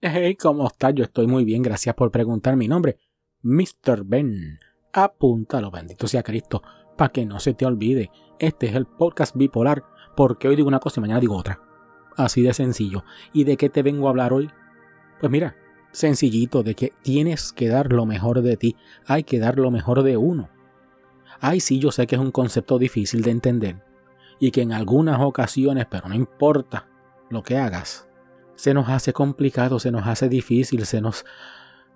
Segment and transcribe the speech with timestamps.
[0.00, 0.94] Hey, ¿cómo estás?
[0.94, 2.98] Yo estoy muy bien, gracias por preguntar mi nombre.
[3.42, 4.04] Mr.
[4.04, 4.60] Ben.
[4.92, 6.62] Apúntalo, bendito sea Cristo,
[6.96, 8.12] para que no se te olvide.
[8.38, 9.82] Este es el podcast bipolar,
[10.16, 11.60] porque hoy digo una cosa y mañana digo otra.
[12.16, 13.02] Así de sencillo.
[13.32, 14.48] ¿Y de qué te vengo a hablar hoy?
[15.18, 15.56] Pues mira,
[15.90, 20.04] sencillito, de que tienes que dar lo mejor de ti, hay que dar lo mejor
[20.04, 20.48] de uno.
[21.40, 23.82] Ay, sí, yo sé que es un concepto difícil de entender
[24.38, 26.88] y que en algunas ocasiones, pero no importa
[27.30, 28.07] lo que hagas,
[28.58, 31.24] se nos hace complicado, se nos hace difícil, se nos...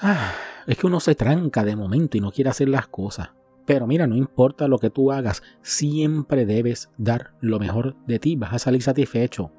[0.00, 0.32] Ah,
[0.68, 3.30] es que uno se tranca de momento y no quiere hacer las cosas.
[3.66, 8.36] Pero mira, no importa lo que tú hagas, siempre debes dar lo mejor de ti,
[8.36, 9.50] vas a salir satisfecho.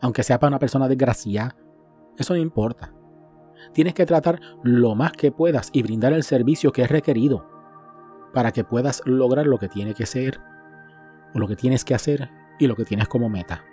[0.00, 1.56] Aunque sea para una persona desgraciada,
[2.18, 2.92] eso no importa.
[3.72, 7.48] Tienes que tratar lo más que puedas y brindar el servicio que es requerido
[8.34, 10.40] para que puedas lograr lo que tiene que ser,
[11.34, 13.64] o lo que tienes que hacer y lo que tienes como meta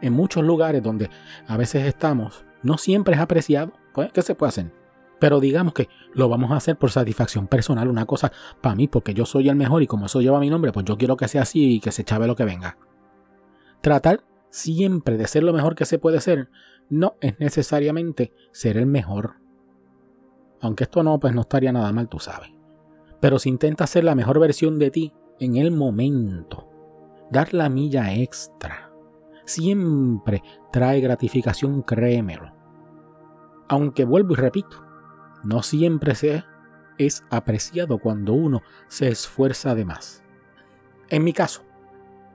[0.00, 1.10] en muchos lugares donde
[1.46, 3.72] a veces estamos, no siempre es apreciado.
[3.92, 4.72] Pues, ¿Qué se puede hacer?
[5.20, 9.14] Pero digamos que lo vamos a hacer por satisfacción personal, una cosa para mí, porque
[9.14, 11.42] yo soy el mejor y como eso lleva mi nombre, pues yo quiero que sea
[11.42, 12.76] así y que se chave lo que venga.
[13.80, 16.48] Tratar siempre de ser lo mejor que se puede ser
[16.88, 19.36] no es necesariamente ser el mejor.
[20.60, 22.50] Aunque esto no, pues no estaría nada mal, tú sabes.
[23.20, 26.68] Pero si intentas ser la mejor versión de ti en el momento,
[27.30, 28.83] dar la milla extra,
[29.44, 30.42] siempre
[30.72, 32.52] trae gratificación, créemelo.
[33.68, 34.84] Aunque vuelvo y repito,
[35.42, 36.44] no siempre se
[36.98, 40.22] es apreciado cuando uno se esfuerza de más.
[41.08, 41.62] En mi caso,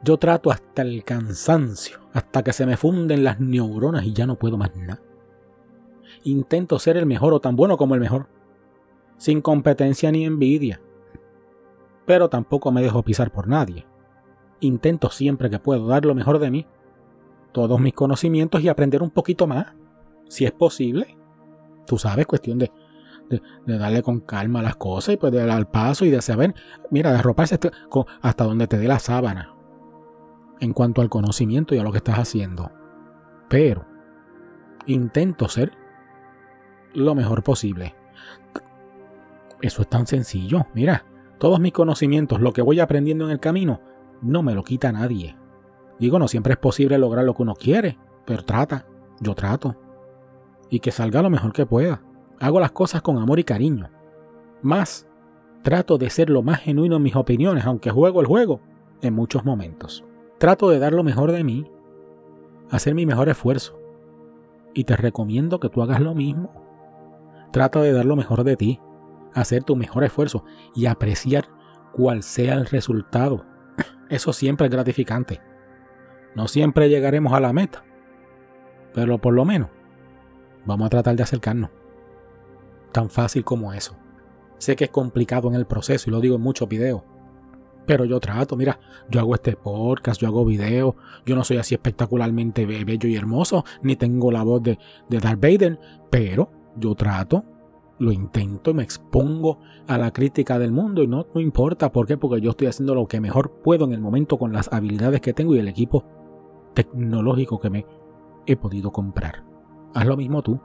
[0.04, 4.36] yo trato hasta el cansancio, hasta que se me funden las neuronas y ya no
[4.36, 5.02] puedo más nada.
[6.24, 8.28] Intento ser el mejor o tan bueno como el mejor,
[9.18, 10.82] sin competencia ni envidia.
[12.06, 13.86] Pero tampoco me dejo pisar por nadie.
[14.62, 16.68] Intento siempre que puedo dar lo mejor de mí
[17.52, 19.74] todos mis conocimientos y aprender un poquito más,
[20.28, 21.18] si es posible.
[21.86, 22.72] Tú sabes, cuestión de,
[23.66, 26.54] darle con calma las cosas y pues de al paso y de saber,
[26.90, 27.60] mira, de arroparse
[28.22, 29.56] hasta donde te dé la sábana.
[30.60, 32.72] En cuanto al conocimiento y a lo que estás haciendo.
[33.48, 33.86] Pero
[34.86, 35.72] intento ser
[36.94, 37.96] lo mejor posible.
[39.62, 40.68] Eso es tan sencillo.
[40.74, 41.06] Mira,
[41.38, 43.82] todos mis conocimientos, lo que voy aprendiendo en el camino,
[44.22, 45.39] no me lo quita nadie.
[46.00, 48.86] Digo, no siempre es posible lograr lo que uno quiere, pero trata,
[49.20, 49.76] yo trato.
[50.70, 52.02] Y que salga lo mejor que pueda.
[52.40, 53.90] Hago las cosas con amor y cariño.
[54.62, 55.08] Más,
[55.62, 58.62] trato de ser lo más genuino en mis opiniones, aunque juego el juego
[59.02, 60.06] en muchos momentos.
[60.38, 61.70] Trato de dar lo mejor de mí,
[62.72, 63.78] hacer mi mejor esfuerzo.
[64.74, 66.54] Y te recomiendo que tú hagas lo mismo.
[67.52, 68.80] Trata de dar lo mejor de ti,
[69.34, 70.46] hacer tu mejor esfuerzo
[70.76, 71.46] y apreciar
[71.94, 73.46] cuál sea el resultado.
[74.10, 75.42] Eso siempre es gratificante.
[76.36, 77.84] No siempre llegaremos a la meta,
[78.94, 79.70] pero por lo menos
[80.66, 81.70] vamos a tratar de acercarnos.
[82.92, 83.96] Tan fácil como eso.
[84.58, 87.02] Sé que es complicado en el proceso y lo digo en muchos videos,
[87.86, 88.80] pero yo trato, mira,
[89.10, 90.96] yo hago este podcast, yo hago videos,
[91.26, 95.42] yo no soy así espectacularmente bello y hermoso, ni tengo la voz de, de Darth
[95.42, 95.80] Vader,
[96.12, 97.46] pero yo trato,
[97.98, 102.18] lo intento me expongo a la crítica del mundo y no, no importa por qué,
[102.18, 105.34] porque yo estoy haciendo lo que mejor puedo en el momento con las habilidades que
[105.34, 106.06] tengo y el equipo
[106.80, 107.86] tecnológico que me
[108.46, 109.44] he podido comprar.
[109.94, 110.62] Haz lo mismo tú.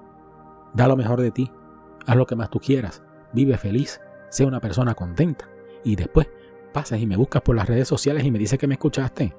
[0.73, 1.51] Da lo mejor de ti.
[2.07, 3.03] Haz lo que más tú quieras.
[3.33, 4.01] Vive feliz.
[4.31, 5.49] Sé una persona contenta.
[5.83, 6.29] Y después
[6.73, 9.35] pasas y me buscas por las redes sociales y me dices que me escuchaste.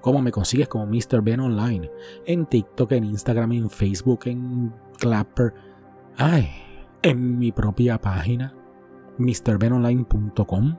[0.00, 1.22] ¿Cómo me consigues como Mr.
[1.22, 1.88] Ben Online?
[2.26, 5.54] En TikTok, en Instagram, en Facebook, en Clapper.
[6.16, 6.48] Ay,
[7.02, 8.56] en mi propia página,
[9.18, 10.76] mrbenonline.com.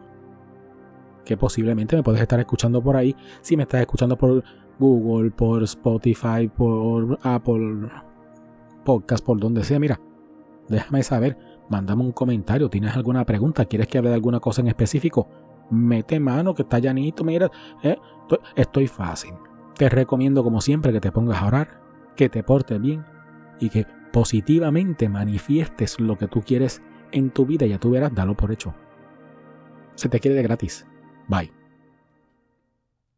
[1.24, 3.16] Que posiblemente me puedes estar escuchando por ahí.
[3.40, 4.44] Si me estás escuchando por
[4.80, 7.90] Google, por Spotify, por Apple
[8.84, 10.00] Podcast, por donde sea, mira,
[10.68, 11.38] déjame saber,
[11.70, 15.28] mándame un comentario, tienes alguna pregunta, quieres que hable de alguna cosa en específico,
[15.70, 17.50] mete mano que está llanito, mira,
[17.82, 17.98] eh,
[18.56, 19.34] estoy fácil.
[19.76, 21.82] Te recomiendo como siempre que te pongas a orar,
[22.16, 23.06] que te portes bien
[23.60, 26.82] y que positivamente manifiestes lo que tú quieres
[27.12, 28.74] en tu vida ya tú verás, dalo por hecho.
[29.96, 30.86] Se te quiere de gratis.
[31.28, 31.63] Bye.